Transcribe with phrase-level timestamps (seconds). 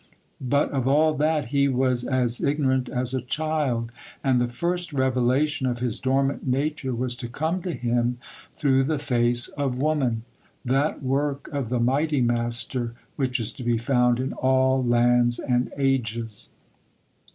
[0.41, 3.91] But of all that he was as ignorant as a child;
[4.23, 8.17] and the first revelation of his dormant nature was to come to him
[8.55, 14.19] through the face of woman,—that work of the Mighty Master which is to be found
[14.19, 16.49] in all lands and ages.